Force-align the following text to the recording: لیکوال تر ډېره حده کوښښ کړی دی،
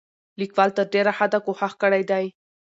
لیکوال 0.39 0.69
تر 0.77 0.85
ډېره 0.93 1.11
حده 1.19 1.39
کوښښ 1.45 1.73
کړی 1.81 2.01
دی، 2.11 2.25